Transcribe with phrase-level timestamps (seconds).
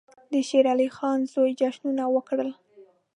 [0.31, 2.49] د شېر علي خان زوی جشنونه وکړل.